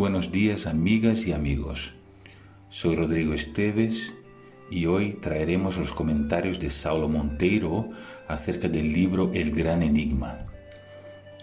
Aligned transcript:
buenos 0.00 0.32
días 0.32 0.66
amigas 0.66 1.26
y 1.26 1.34
amigos. 1.34 1.92
Soy 2.70 2.96
Rodrigo 2.96 3.34
Esteves 3.34 4.14
y 4.70 4.86
hoy 4.86 5.12
traeremos 5.12 5.76
los 5.76 5.92
comentarios 5.92 6.58
de 6.58 6.70
Saulo 6.70 7.06
Monteiro 7.06 7.90
acerca 8.26 8.66
del 8.66 8.94
libro 8.94 9.30
El 9.34 9.50
Gran 9.50 9.82
Enigma. 9.82 10.46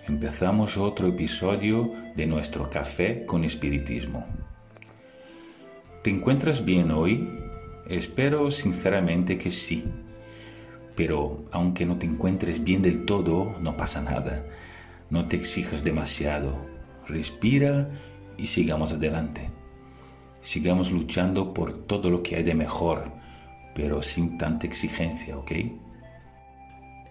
Empezamos 0.08 0.76
otro 0.76 1.08
episodio 1.08 1.94
de 2.16 2.26
nuestro 2.26 2.68
café 2.68 3.28
con 3.28 3.44
espiritismo. 3.44 4.26
¿Te 6.02 6.10
encuentras 6.10 6.66
bien 6.66 6.90
hoy? 6.90 7.30
Espero 7.88 8.50
sinceramente 8.50 9.38
que 9.38 9.52
sí. 9.52 9.84
Pero 10.96 11.46
aunque 11.52 11.86
no 11.86 12.00
te 12.00 12.08
encuentres 12.08 12.64
bien 12.64 12.82
del 12.82 13.06
todo, 13.06 13.56
no 13.62 13.78
pasa 13.78 14.02
nada. 14.02 14.48
No 15.12 15.28
te 15.28 15.36
exijas 15.36 15.84
demasiado. 15.84 16.66
Respira 17.08 17.88
y 18.38 18.48
sigamos 18.48 18.94
adelante. 18.94 19.50
Sigamos 20.42 20.92
luchando 20.92 21.54
por 21.54 21.74
todo 21.86 22.10
lo 22.10 22.24
que 22.24 22.36
hay 22.36 22.44
de 22.44 22.54
mejor, 22.54 23.12
pero 23.76 24.02
sin 24.02 24.38
tanta 24.38 24.66
exigencia, 24.66 25.38
¿ok? 25.38 25.52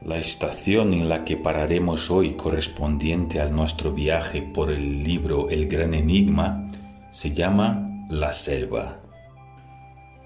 La 0.02 0.18
estación 0.18 0.92
en 0.94 1.08
la 1.08 1.24
que 1.24 1.36
pararemos 1.36 2.10
hoy 2.10 2.34
correspondiente 2.34 3.40
a 3.40 3.48
nuestro 3.48 3.92
viaje 3.92 4.42
por 4.42 4.70
el 4.70 5.02
libro 5.02 5.48
El 5.48 5.68
Gran 5.68 5.94
Enigma 5.94 6.68
se 7.10 7.32
llama 7.32 8.06
La 8.08 8.32
Selva. 8.32 9.00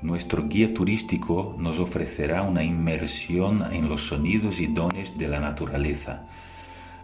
Nuestro 0.03 0.48
guía 0.48 0.75
turístico 0.75 1.55
nos 1.58 1.78
ofrecerá 1.78 2.42
una 2.42 2.64
inmersión 2.64 3.64
en 3.72 3.88
los 3.88 4.08
sonidos 4.08 4.58
y 4.60 4.66
dones 4.66 5.16
de 5.16 5.28
la 5.28 5.41
naturaleza, 5.41 6.27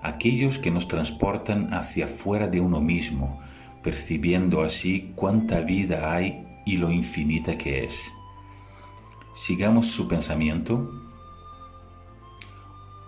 aquellos 0.03 0.59
que 0.59 0.71
nos 0.71 0.89
transportan 0.89 1.73
hacia 1.73 2.09
fuera 2.09 2.49
de 2.49 2.61
uno 2.61 2.81
mismo, 2.81 3.39
percibiendo 3.87 4.65
así 4.65 5.13
cuánta 5.15 5.61
vida 5.61 6.13
hay 6.13 6.45
y 6.67 6.77
lo 6.77 6.91
infinita 6.91 7.57
que 7.57 7.85
es. 7.85 8.13
Sigamos 9.33 9.87
su 9.87 10.09
pensamiento. 10.09 10.91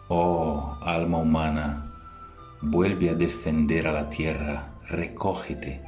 Oh, 0.06 0.78
alma 0.80 1.18
humana, 1.18 1.92
vuelve 2.62 3.10
a 3.10 3.14
descender 3.14 3.88
a 3.88 3.92
la 3.92 4.08
tierra, 4.08 4.68
recógete. 4.86 5.82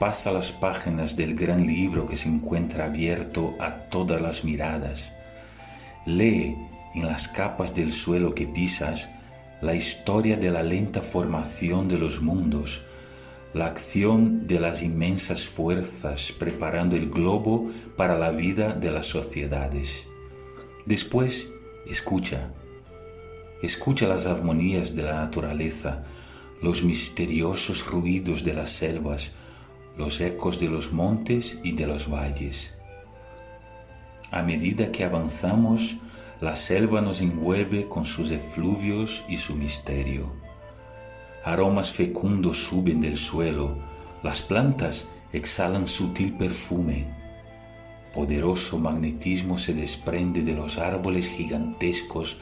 Pasa 0.00 0.32
las 0.32 0.50
páginas 0.50 1.14
del 1.14 1.36
gran 1.36 1.64
libro 1.64 2.04
que 2.04 2.16
se 2.16 2.28
encuentra 2.28 2.86
abierto 2.86 3.54
a 3.60 3.88
todas 3.90 4.20
las 4.20 4.42
miradas. 4.42 5.12
Lee 6.04 6.56
en 6.96 7.06
las 7.06 7.28
capas 7.28 7.76
del 7.76 7.92
suelo 7.92 8.34
que 8.34 8.48
pisas 8.48 9.08
la 9.60 9.76
historia 9.76 10.36
de 10.36 10.50
la 10.50 10.64
lenta 10.64 11.00
formación 11.00 11.86
de 11.86 11.98
los 11.98 12.20
mundos, 12.20 12.82
la 13.54 13.66
acción 13.66 14.46
de 14.46 14.60
las 14.60 14.82
inmensas 14.82 15.44
fuerzas 15.46 16.32
preparando 16.38 16.96
el 16.96 17.08
globo 17.08 17.70
para 17.96 18.18
la 18.18 18.30
vida 18.30 18.72
de 18.72 18.90
las 18.90 19.06
sociedades. 19.06 20.06
Después, 20.84 21.48
escucha. 21.86 22.50
Escucha 23.62 24.06
las 24.06 24.26
armonías 24.26 24.94
de 24.94 25.02
la 25.02 25.14
naturaleza, 25.14 26.04
los 26.60 26.84
misteriosos 26.84 27.86
ruidos 27.86 28.44
de 28.44 28.54
las 28.54 28.70
selvas, 28.70 29.32
los 29.96 30.20
ecos 30.20 30.60
de 30.60 30.68
los 30.68 30.92
montes 30.92 31.58
y 31.64 31.72
de 31.72 31.86
los 31.86 32.10
valles. 32.10 32.74
A 34.30 34.42
medida 34.42 34.92
que 34.92 35.04
avanzamos, 35.04 35.96
la 36.40 36.54
selva 36.54 37.00
nos 37.00 37.22
envuelve 37.22 37.88
con 37.88 38.04
sus 38.04 38.30
efluvios 38.30 39.24
y 39.28 39.38
su 39.38 39.56
misterio 39.56 40.47
aromas 41.52 41.92
fecundos 41.92 42.64
suben 42.64 43.00
del 43.00 43.16
suelo, 43.16 43.78
las 44.22 44.42
plantas 44.42 45.10
exhalan 45.32 45.86
sutil 45.86 46.34
perfume, 46.34 47.06
poderoso 48.12 48.78
magnetismo 48.78 49.56
se 49.56 49.72
desprende 49.72 50.42
de 50.42 50.54
los 50.54 50.76
árboles 50.78 51.26
gigantescos 51.28 52.40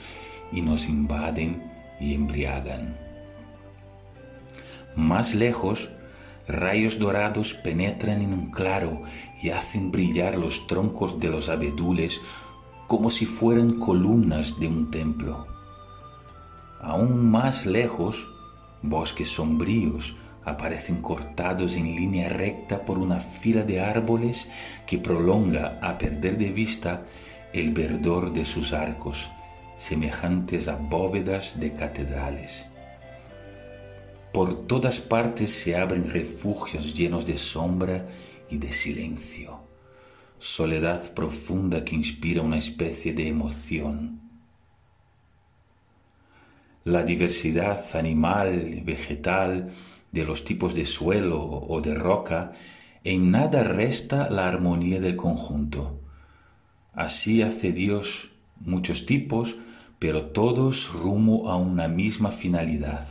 y 0.51 0.61
nos 0.61 0.89
invaden 0.89 1.73
y 2.01 2.15
embriagan. 2.15 2.97
Más 4.97 5.35
lejos, 5.35 5.91
rayos 6.49 6.99
dorados 6.99 7.55
penetran 7.55 8.23
en 8.23 8.33
un 8.33 8.51
claro 8.51 9.03
y 9.43 9.51
hacen 9.51 9.93
brillar 9.93 10.37
los 10.37 10.67
troncos 10.67 11.21
de 11.21 11.29
los 11.29 11.49
abedules 11.49 12.21
como 12.87 13.11
si 13.11 13.27
fueran 13.27 13.79
columnas 13.79 14.59
de 14.59 14.67
un 14.67 14.91
templo. 14.91 15.47
Aún 16.81 17.31
más 17.31 17.67
lejos, 17.67 18.36
Bosques 18.83 19.29
sombríos 19.29 20.17
aparecen 20.45 21.03
cortados 21.03 21.75
en 21.75 21.97
línea 21.97 22.29
recta 22.29 22.85
por 22.85 22.99
una 22.99 23.19
fila 23.19 23.65
de 23.65 23.81
árboles 23.81 24.49
que 24.87 24.97
prolonga 24.97 25.79
a 25.83 25.99
perder 25.99 26.39
de 26.39 26.53
vista 26.53 27.03
el 27.53 27.73
verdor 27.73 28.33
de 28.33 28.45
sus 28.45 28.73
arcos, 28.73 29.29
semejantes 29.77 30.69
a 30.69 30.77
bóvedas 30.77 31.59
de 31.59 31.73
catedrales. 31.73 32.67
Por 34.33 34.67
todas 34.67 35.01
partes 35.01 35.51
se 35.51 35.77
abren 35.77 36.11
refugios 36.11 36.95
llenos 36.95 37.27
de 37.27 37.39
sombra 37.39 38.07
y 38.49 38.59
de 38.59 38.73
silencio, 38.73 39.61
soledad 40.39 41.13
profunda 41.15 41.85
que 41.85 41.97
inspira 41.97 42.43
una 42.43 42.59
especie 42.59 43.15
de 43.15 43.27
emoción 43.29 44.26
la 46.87 47.03
diversidad 47.03 47.85
animal, 47.97 48.83
vegetal, 48.85 49.73
de 50.13 50.25
los 50.25 50.45
tipos 50.45 50.73
de 50.73 50.85
suelo 50.85 51.43
o 51.43 51.81
de 51.81 51.97
roca, 51.97 52.53
en 53.03 53.33
nada 53.33 53.65
resta 53.65 54.31
la 54.31 54.47
armonía 54.47 55.01
del 55.01 55.17
conjunto. 55.17 55.99
Así 56.93 57.43
hace 57.43 57.73
Dios 57.73 58.31
muchos 58.61 59.05
tipos, 59.05 59.57
pero 59.99 60.27
todos 60.27 60.93
rumbo 60.93 61.51
a 61.51 61.57
una 61.57 61.89
misma 61.89 62.31
finalidad, 62.31 63.05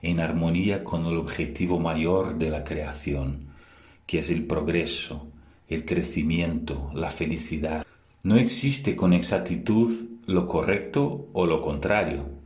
en 0.00 0.20
armonía 0.20 0.84
con 0.84 1.04
el 1.06 1.16
objetivo 1.16 1.80
mayor 1.80 2.38
de 2.38 2.50
la 2.50 2.62
creación, 2.62 3.48
que 4.06 4.20
es 4.20 4.30
el 4.30 4.46
progreso, 4.46 5.26
el 5.66 5.84
crecimiento, 5.84 6.92
la 6.94 7.10
felicidad. 7.10 7.84
No 8.22 8.36
existe 8.36 8.94
con 8.94 9.12
exactitud 9.12 9.90
lo 10.26 10.46
correcto 10.46 11.26
o 11.32 11.46
lo 11.46 11.60
contrario 11.60 12.41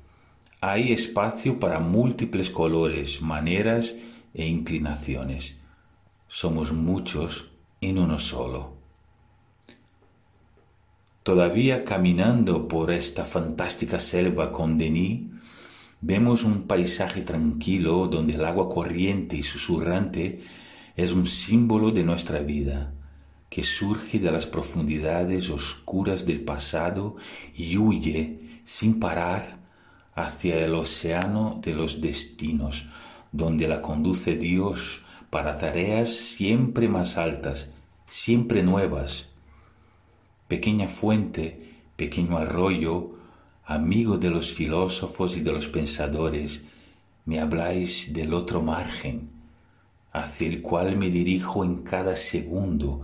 hay 0.68 0.92
espacio 0.92 1.60
para 1.60 1.78
múltiples 1.78 2.50
colores, 2.50 3.22
maneras 3.22 3.94
e 4.34 4.46
inclinaciones. 4.46 5.60
Somos 6.26 6.72
muchos 6.72 7.52
en 7.80 7.98
uno 7.98 8.18
solo. 8.18 8.74
Todavía 11.22 11.84
caminando 11.84 12.66
por 12.66 12.90
esta 12.90 13.24
fantástica 13.24 14.00
selva 14.00 14.50
con 14.50 14.76
Denis, 14.76 15.28
vemos 16.00 16.42
un 16.42 16.66
paisaje 16.66 17.22
tranquilo 17.22 18.08
donde 18.08 18.34
el 18.34 18.44
agua 18.44 18.68
corriente 18.68 19.36
y 19.36 19.44
susurrante 19.44 20.42
es 20.96 21.12
un 21.12 21.28
símbolo 21.28 21.92
de 21.92 22.02
nuestra 22.02 22.40
vida, 22.40 22.92
que 23.48 23.62
surge 23.62 24.18
de 24.18 24.32
las 24.32 24.46
profundidades 24.46 25.48
oscuras 25.48 26.26
del 26.26 26.40
pasado 26.40 27.14
y 27.54 27.76
huye 27.76 28.40
sin 28.64 28.98
parar 28.98 29.55
hacia 30.16 30.64
el 30.64 30.74
océano 30.74 31.60
de 31.62 31.74
los 31.74 32.00
destinos, 32.00 32.88
donde 33.30 33.68
la 33.68 33.82
conduce 33.82 34.36
Dios 34.36 35.02
para 35.30 35.58
tareas 35.58 36.10
siempre 36.10 36.88
más 36.88 37.18
altas, 37.18 37.70
siempre 38.08 38.62
nuevas. 38.62 39.28
Pequeña 40.48 40.88
fuente, 40.88 41.74
pequeño 41.96 42.38
arroyo, 42.38 43.10
amigo 43.66 44.16
de 44.16 44.30
los 44.30 44.54
filósofos 44.54 45.36
y 45.36 45.42
de 45.42 45.52
los 45.52 45.68
pensadores, 45.68 46.64
me 47.26 47.38
habláis 47.38 48.14
del 48.14 48.32
otro 48.32 48.62
margen, 48.62 49.28
hacia 50.12 50.48
el 50.48 50.62
cual 50.62 50.96
me 50.96 51.10
dirijo 51.10 51.62
en 51.62 51.82
cada 51.82 52.16
segundo, 52.16 53.02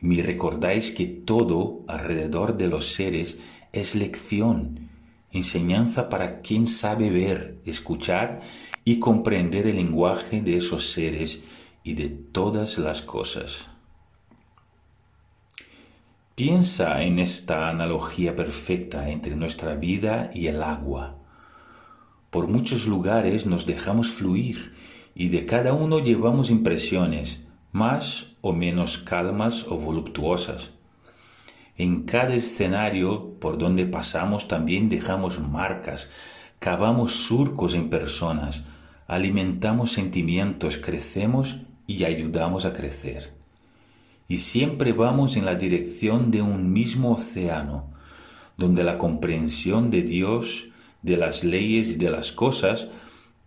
me 0.00 0.22
recordáis 0.22 0.92
que 0.92 1.06
todo 1.06 1.80
alrededor 1.88 2.56
de 2.56 2.68
los 2.68 2.92
seres 2.92 3.40
es 3.72 3.96
lección, 3.96 4.83
enseñanza 5.34 6.08
para 6.08 6.40
quien 6.40 6.66
sabe 6.66 7.10
ver, 7.10 7.60
escuchar 7.66 8.40
y 8.84 8.98
comprender 8.98 9.66
el 9.66 9.76
lenguaje 9.76 10.40
de 10.40 10.56
esos 10.56 10.90
seres 10.90 11.44
y 11.82 11.94
de 11.94 12.08
todas 12.08 12.78
las 12.78 13.02
cosas. 13.02 13.68
Piensa 16.34 17.02
en 17.02 17.18
esta 17.18 17.68
analogía 17.68 18.34
perfecta 18.34 19.10
entre 19.10 19.36
nuestra 19.36 19.74
vida 19.74 20.30
y 20.32 20.46
el 20.46 20.62
agua. 20.62 21.18
Por 22.30 22.48
muchos 22.48 22.86
lugares 22.86 23.46
nos 23.46 23.66
dejamos 23.66 24.08
fluir 24.08 24.74
y 25.14 25.28
de 25.28 25.46
cada 25.46 25.72
uno 25.72 26.00
llevamos 26.00 26.50
impresiones, 26.50 27.44
más 27.70 28.36
o 28.40 28.52
menos 28.52 28.98
calmas 28.98 29.66
o 29.68 29.78
voluptuosas. 29.78 30.74
En 31.76 32.02
cada 32.02 32.34
escenario 32.34 33.34
por 33.40 33.58
donde 33.58 33.84
pasamos 33.84 34.46
también 34.46 34.88
dejamos 34.88 35.40
marcas, 35.40 36.08
cavamos 36.60 37.12
surcos 37.26 37.74
en 37.74 37.90
personas, 37.90 38.64
alimentamos 39.08 39.90
sentimientos, 39.92 40.78
crecemos 40.78 41.62
y 41.86 42.04
ayudamos 42.04 42.64
a 42.64 42.72
crecer. 42.72 43.32
Y 44.28 44.38
siempre 44.38 44.92
vamos 44.92 45.36
en 45.36 45.44
la 45.44 45.56
dirección 45.56 46.30
de 46.30 46.42
un 46.42 46.72
mismo 46.72 47.12
océano, 47.12 47.86
donde 48.56 48.84
la 48.84 48.96
comprensión 48.96 49.90
de 49.90 50.02
Dios, 50.02 50.68
de 51.02 51.16
las 51.16 51.44
leyes 51.44 51.88
y 51.88 51.96
de 51.96 52.10
las 52.10 52.30
cosas 52.30 52.88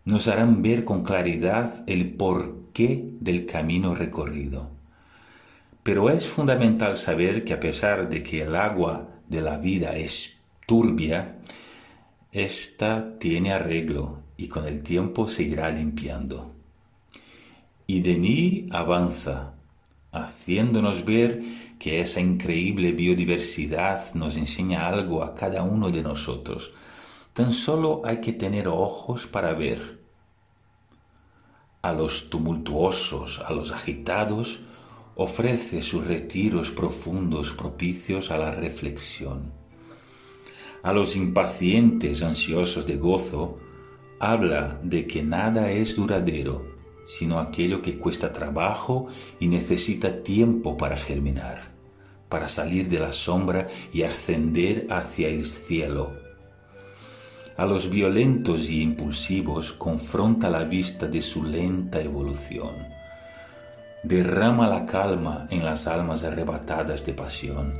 nos 0.05 0.27
harán 0.27 0.61
ver 0.61 0.83
con 0.83 1.03
claridad 1.03 1.83
el 1.87 2.13
porqué 2.13 3.09
del 3.19 3.45
camino 3.45 3.95
recorrido. 3.95 4.76
Pero 5.87 6.09
es 6.09 6.27
fundamental 6.27 6.97
saber 6.97 7.45
que 7.45 7.53
a 7.53 7.61
pesar 7.61 8.09
de 8.09 8.21
que 8.21 8.41
el 8.41 8.57
agua 8.57 9.07
de 9.25 9.39
la 9.39 9.57
vida 9.57 9.95
es 9.95 10.37
turbia, 10.65 11.37
esta 12.29 13.17
tiene 13.17 13.53
arreglo 13.53 14.19
y 14.35 14.49
con 14.49 14.65
el 14.65 14.83
tiempo 14.83 15.29
se 15.29 15.43
irá 15.43 15.69
limpiando. 15.69 16.51
Y 17.85 18.01
Denis 18.01 18.69
avanza, 18.73 19.53
haciéndonos 20.11 21.05
ver 21.05 21.41
que 21.79 22.01
esa 22.01 22.19
increíble 22.19 22.91
biodiversidad 22.91 24.13
nos 24.13 24.35
enseña 24.35 24.89
algo 24.89 25.23
a 25.23 25.33
cada 25.33 25.63
uno 25.63 25.89
de 25.89 26.03
nosotros. 26.03 26.73
Tan 27.31 27.53
solo 27.53 28.01
hay 28.03 28.19
que 28.19 28.33
tener 28.33 28.67
ojos 28.67 29.25
para 29.25 29.53
ver. 29.53 30.01
A 31.81 31.93
los 31.93 32.29
tumultuosos, 32.29 33.39
a 33.39 33.53
los 33.53 33.71
agitados, 33.71 34.66
ofrece 35.17 35.81
sus 35.81 36.07
retiros 36.07 36.71
profundos 36.71 37.51
propicios 37.51 38.31
a 38.31 38.37
la 38.37 38.51
reflexión. 38.51 39.51
A 40.83 40.93
los 40.93 41.15
impacientes, 41.15 42.23
ansiosos 42.23 42.87
de 42.87 42.97
gozo, 42.97 43.57
habla 44.19 44.79
de 44.83 45.05
que 45.05 45.21
nada 45.21 45.71
es 45.71 45.95
duradero 45.95 46.77
sino 47.07 47.39
aquello 47.39 47.81
que 47.81 47.97
cuesta 47.97 48.33
trabajo 48.33 49.07
y 49.39 49.47
necesita 49.47 50.21
tiempo 50.23 50.77
para 50.77 50.97
germinar, 50.97 51.71
para 52.27 52.49
salir 52.49 52.89
de 52.89 52.99
la 52.99 53.13
sombra 53.13 53.67
y 53.93 54.03
ascender 54.03 54.87
hacia 54.89 55.29
el 55.29 55.45
cielo. 55.45 56.11
A 57.55 57.65
los 57.65 57.89
violentos 57.89 58.69
y 58.69 58.81
impulsivos 58.81 59.71
confronta 59.71 60.49
la 60.49 60.65
vista 60.65 61.07
de 61.07 61.21
su 61.21 61.43
lenta 61.43 62.01
evolución. 62.01 62.96
Derrama 64.07 64.67
la 64.69 64.85
calma 64.85 65.47
en 65.49 65.65
las 65.65 65.87
almas 65.87 66.23
arrebatadas 66.23 67.05
de 67.05 67.13
pasión. 67.13 67.73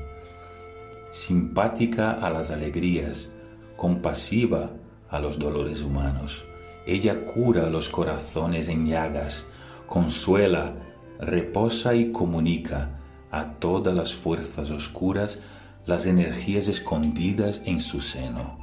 Simpática 1.12 2.12
a 2.12 2.30
las 2.30 2.52
alegrías, 2.52 3.32
compasiva 3.76 4.70
a 5.10 5.20
los 5.20 5.40
dolores 5.40 5.82
humanos 5.82 6.48
ella 6.88 7.26
cura 7.26 7.70
los 7.70 7.90
corazones 7.90 8.70
en 8.70 8.88
llagas, 8.88 9.46
consuela, 9.88 10.74
reposa 11.20 11.94
y 11.94 12.14
comunica 12.14 12.98
a 13.30 13.56
todas 13.56 13.94
las 13.94 14.14
fuerzas 14.14 14.72
oscuras 14.72 15.44
las 15.86 16.06
energías 16.06 16.70
escondidas 16.70 17.62
en 17.66 17.82
su 17.82 18.00
seno. 18.00 18.58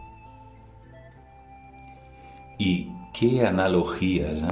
Y 2.59 2.89
qué 3.13 3.47
analogías, 3.47 4.43
¿eh? 4.43 4.49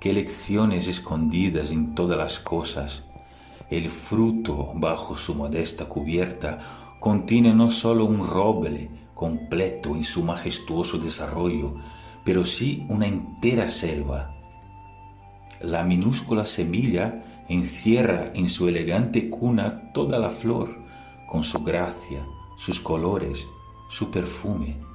Qué 0.00 0.12
lecciones 0.12 0.88
escondidas 0.88 1.70
en 1.70 1.94
todas 1.94 2.18
las 2.18 2.38
cosas. 2.38 3.06
El 3.70 3.88
fruto 3.88 4.72
bajo 4.74 5.16
su 5.16 5.34
modesta 5.34 5.86
cubierta 5.86 6.58
contiene 7.00 7.52
no 7.54 7.70
solo 7.70 8.04
un 8.04 8.26
roble 8.26 8.90
completo 9.14 9.94
en 9.96 10.04
su 10.04 10.22
majestuoso 10.22 10.98
desarrollo, 10.98 11.74
pero 12.24 12.44
sí 12.44 12.84
una 12.88 13.06
entera 13.06 13.70
selva. 13.70 14.34
La 15.60 15.84
minúscula 15.84 16.44
semilla 16.44 17.44
encierra 17.48 18.30
en 18.34 18.48
su 18.48 18.68
elegante 18.68 19.30
cuna 19.30 19.92
toda 19.92 20.18
la 20.18 20.30
flor, 20.30 20.84
con 21.26 21.42
su 21.42 21.62
gracia, 21.64 22.26
sus 22.56 22.80
colores, 22.80 23.46
su 23.88 24.10
perfume. 24.10 24.85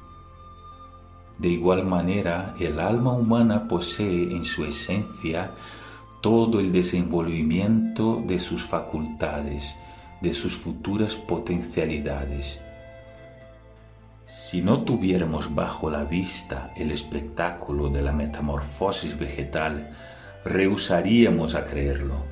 De 1.41 1.49
igual 1.49 1.87
manera, 1.87 2.53
el 2.59 2.79
alma 2.79 3.13
humana 3.13 3.67
posee 3.67 4.35
en 4.35 4.45
su 4.45 4.63
esencia 4.63 5.49
todo 6.21 6.59
el 6.59 6.71
desenvolvimiento 6.71 8.21
de 8.23 8.39
sus 8.39 8.61
facultades, 8.61 9.75
de 10.21 10.33
sus 10.33 10.53
futuras 10.55 11.15
potencialidades. 11.15 12.59
Si 14.27 14.61
no 14.61 14.83
tuviéramos 14.83 15.55
bajo 15.55 15.89
la 15.89 16.03
vista 16.03 16.71
el 16.77 16.91
espectáculo 16.91 17.89
de 17.89 18.03
la 18.03 18.11
metamorfosis 18.11 19.17
vegetal, 19.17 19.89
rehusaríamos 20.45 21.55
a 21.55 21.65
creerlo. 21.65 22.23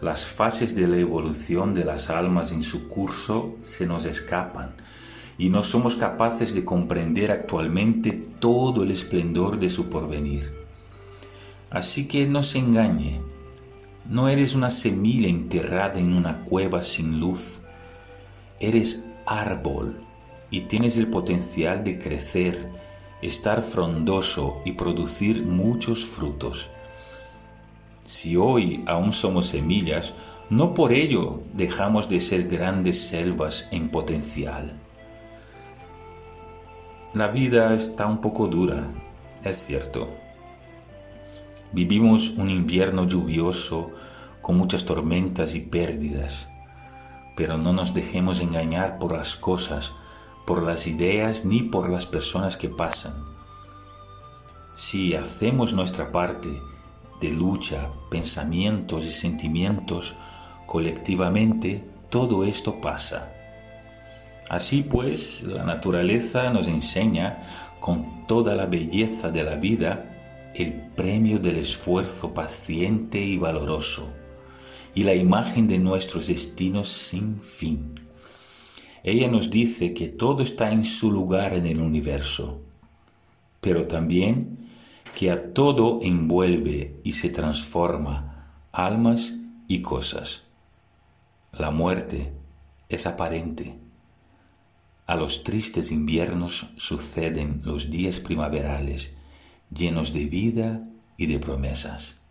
Las 0.00 0.24
fases 0.24 0.74
de 0.74 0.88
la 0.88 0.96
evolución 0.96 1.74
de 1.74 1.84
las 1.84 2.08
almas 2.08 2.52
en 2.52 2.62
su 2.62 2.88
curso 2.88 3.56
se 3.60 3.84
nos 3.84 4.06
escapan 4.06 4.76
y 5.42 5.48
no 5.48 5.64
somos 5.64 5.96
capaces 5.96 6.54
de 6.54 6.64
comprender 6.64 7.32
actualmente 7.32 8.12
todo 8.38 8.84
el 8.84 8.92
esplendor 8.92 9.58
de 9.58 9.70
su 9.70 9.88
porvenir. 9.88 10.54
Así 11.68 12.06
que 12.06 12.28
no 12.28 12.44
se 12.44 12.60
engañe, 12.60 13.20
no 14.08 14.28
eres 14.28 14.54
una 14.54 14.70
semilla 14.70 15.28
enterrada 15.28 15.98
en 15.98 16.12
una 16.12 16.44
cueva 16.44 16.84
sin 16.84 17.18
luz, 17.18 17.60
eres 18.60 19.10
árbol 19.26 19.96
y 20.48 20.60
tienes 20.60 20.96
el 20.96 21.08
potencial 21.08 21.82
de 21.82 21.98
crecer, 21.98 22.68
estar 23.20 23.62
frondoso 23.62 24.62
y 24.64 24.74
producir 24.74 25.42
muchos 25.42 26.04
frutos. 26.04 26.70
Si 28.04 28.36
hoy 28.36 28.84
aún 28.86 29.12
somos 29.12 29.46
semillas, 29.46 30.14
no 30.50 30.72
por 30.72 30.92
ello 30.92 31.40
dejamos 31.52 32.08
de 32.08 32.20
ser 32.20 32.46
grandes 32.46 33.08
selvas 33.08 33.66
en 33.72 33.88
potencial. 33.88 34.81
La 37.14 37.28
vida 37.28 37.74
está 37.74 38.06
un 38.06 38.20
poco 38.20 38.46
dura, 38.46 38.86
es 39.44 39.56
cierto. 39.58 40.08
Vivimos 41.72 42.30
un 42.30 42.48
invierno 42.48 43.06
lluvioso 43.06 43.90
con 44.40 44.56
muchas 44.56 44.84
tormentas 44.84 45.54
y 45.54 45.60
pérdidas, 45.60 46.48
pero 47.36 47.58
no 47.58 47.72
nos 47.72 47.92
dejemos 47.92 48.40
engañar 48.40 48.98
por 48.98 49.12
las 49.12 49.36
cosas 49.36 49.92
por 50.46 50.62
las 50.62 50.86
ideas 50.86 51.44
ni 51.44 51.62
por 51.62 51.88
las 51.88 52.06
personas 52.06 52.56
que 52.56 52.68
pasan. 52.68 53.14
Si 54.74 55.14
hacemos 55.14 55.72
nuestra 55.72 56.10
parte 56.10 56.48
de 57.20 57.30
lucha, 57.30 57.88
pensamientos 58.10 59.04
y 59.04 59.12
sentimientos 59.12 60.14
colectivamente, 60.66 61.84
todo 62.10 62.44
esto 62.44 62.80
pasa. 62.80 63.32
Así 64.48 64.82
pues, 64.82 65.42
la 65.42 65.64
naturaleza 65.64 66.50
nos 66.50 66.68
enseña 66.68 67.38
con 67.80 68.26
toda 68.26 68.54
la 68.54 68.66
belleza 68.66 69.30
de 69.30 69.44
la 69.44 69.56
vida 69.56 70.08
el 70.54 70.72
premio 70.72 71.38
del 71.38 71.56
esfuerzo 71.56 72.34
paciente 72.34 73.20
y 73.20 73.38
valoroso 73.38 74.12
y 74.94 75.04
la 75.04 75.14
imagen 75.14 75.66
de 75.68 75.78
nuestros 75.78 76.26
destinos 76.26 76.88
sin 76.88 77.40
fin. 77.40 78.00
Ella 79.02 79.28
nos 79.28 79.50
dice 79.50 79.94
que 79.94 80.08
todo 80.08 80.42
está 80.42 80.70
en 80.70 80.84
su 80.84 81.10
lugar 81.10 81.54
en 81.54 81.66
el 81.66 81.80
universo, 81.80 82.60
pero 83.60 83.86
también 83.86 84.68
que 85.16 85.30
a 85.30 85.52
todo 85.52 86.00
envuelve 86.02 87.00
y 87.02 87.12
se 87.14 87.30
transforma 87.30 88.52
almas 88.70 89.34
y 89.66 89.82
cosas. 89.82 90.44
La 91.52 91.70
muerte 91.70 92.32
es 92.88 93.06
aparente. 93.06 93.74
A 95.12 95.14
los 95.14 95.44
tristes 95.44 95.92
inviernos 95.92 96.70
suceden 96.78 97.60
los 97.66 97.90
días 97.90 98.18
primaverales 98.18 99.14
llenos 99.70 100.14
de 100.14 100.24
vida 100.24 100.82
y 101.18 101.26
de 101.26 101.38
promesas. 101.38 102.22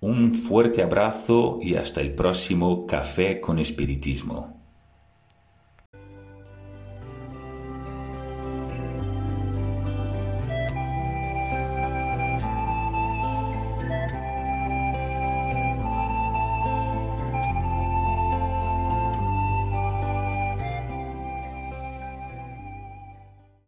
Un 0.00 0.34
fuerte 0.34 0.82
abrazo 0.82 1.58
y 1.62 1.76
hasta 1.76 2.02
el 2.02 2.14
próximo 2.14 2.86
Café 2.86 3.40
con 3.40 3.58
Espiritismo. 3.58 4.59